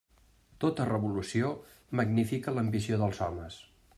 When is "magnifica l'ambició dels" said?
2.01-3.23